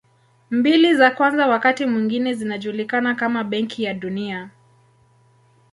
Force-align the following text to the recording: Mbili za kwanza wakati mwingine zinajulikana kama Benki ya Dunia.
Mbili 0.51 0.95
za 0.95 1.11
kwanza 1.11 1.47
wakati 1.47 1.85
mwingine 1.85 2.33
zinajulikana 2.33 3.15
kama 3.15 3.43
Benki 3.43 3.83
ya 3.83 3.93
Dunia. 3.93 4.49